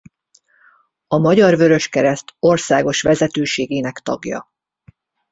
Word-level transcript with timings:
A 1.07 1.17
Magyar 1.17 1.55
Vöröskereszt 1.57 2.35
országos 2.39 3.01
vezetőségének 3.01 3.99
tagja. 3.99 4.51